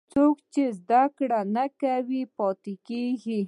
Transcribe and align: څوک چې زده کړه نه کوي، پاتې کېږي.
څوک 0.13 0.35
چې 0.53 0.63
زده 0.79 1.03
کړه 1.17 1.39
نه 1.55 1.65
کوي، 1.81 2.21
پاتې 2.37 2.73
کېږي. 2.87 3.39